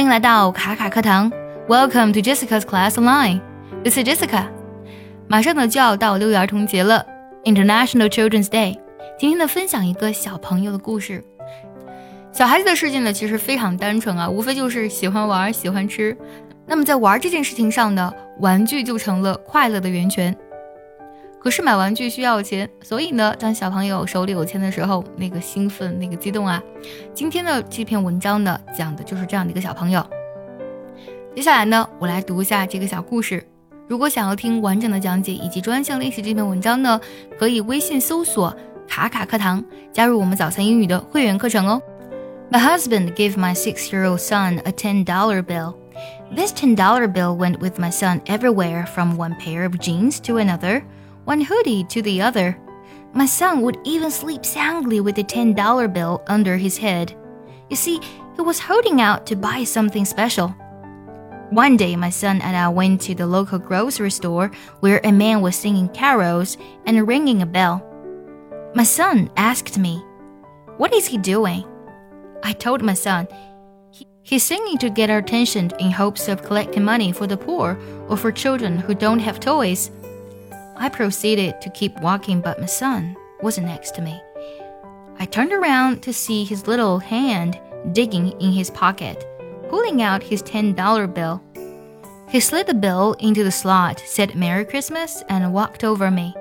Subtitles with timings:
[0.00, 1.30] 欢迎来到卡卡课堂
[1.68, 3.42] ，Welcome to Jessica's Class Online.
[3.84, 4.46] This is Jessica.
[5.28, 7.04] 马上呢就要到六一儿童节了
[7.44, 8.78] ，International Children's Day。
[9.18, 11.22] 今天呢分享一个小朋友的故事。
[12.32, 16.16] 小孩子的世界呢其实非常单纯啊，无非就是喜欢玩、喜欢吃。
[16.66, 20.34] 那么在玩这件事情上呢，玩具就成了快乐的源泉。
[21.42, 26.62] 可是买玩具需要钱，所以呢，当小朋友手里有钱的时候，那个兴奋，那个激动啊！
[27.14, 30.04] 今天的这篇文章呢，讲的就是这样的一个小朋友。
[31.34, 33.42] 接下来呢，我来读一下这个小故事。
[33.88, 37.00] 如果想要听完整的讲解以及专项练习这篇文章呢，
[37.38, 38.54] 可以微信搜索
[38.86, 41.80] “卡卡课堂”，加入我们早餐英语的会员课程哦。
[42.50, 45.76] My husband gave my six-year-old son a ten-dollar bill.
[46.36, 50.82] This ten-dollar bill went with my son everywhere, from one pair of jeans to another.
[51.30, 52.58] One hoodie to the other.
[53.12, 55.54] My son would even sleep soundly with a $10
[55.92, 57.14] bill under his head.
[57.68, 58.00] You see,
[58.34, 60.48] he was holding out to buy something special.
[61.50, 65.40] One day, my son and I went to the local grocery store where a man
[65.40, 67.76] was singing carols and ringing a bell.
[68.74, 70.02] My son asked me,
[70.78, 71.64] What is he doing?
[72.42, 73.28] I told my son,
[74.22, 78.16] He's singing to get our attention in hopes of collecting money for the poor or
[78.16, 79.92] for children who don't have toys.
[80.80, 84.18] I proceeded to keep walking, but my son wasn't next to me.
[85.18, 87.60] I turned around to see his little hand
[87.92, 89.22] digging in his pocket,
[89.68, 91.42] pulling out his $10 bill.
[92.30, 96.34] He slid the bill into the slot, said Merry Christmas, and walked over me.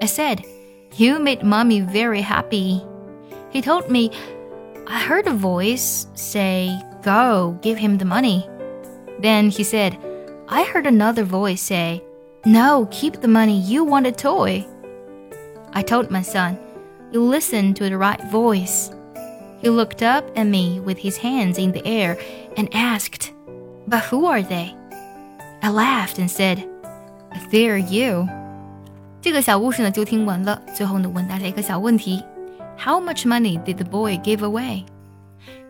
[0.00, 0.42] I said,
[0.94, 2.82] You made mommy very happy.
[3.50, 4.10] He told me,
[4.86, 8.48] I heard a voice say, Go, give him the money.
[9.18, 9.98] Then he said,
[10.48, 12.02] I heard another voice say,
[12.45, 13.59] no, keep the money.
[13.59, 14.65] You want a toy.
[15.73, 16.57] I told my son,
[17.11, 18.91] You listen to the right voice.
[19.61, 22.17] He looked up at me with his hands in the air
[22.55, 23.31] and asked,
[23.87, 24.75] But who are they?
[25.61, 26.67] I laughed and said,
[27.51, 28.27] They're you.
[29.21, 30.61] 这个小故事呢就听完了。
[30.73, 32.23] 最后呢，问大家一个小问题：
[32.77, 34.83] How much money did the boy give away？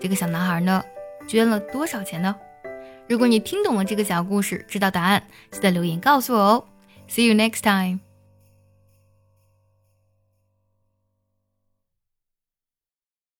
[0.00, 0.82] 这个小男孩呢
[1.28, 2.34] 捐了多少钱呢？
[3.11, 6.63] 如果你听懂了这个小故事，知道答案，记得留言告诉我哦。
[7.09, 7.99] See you next time.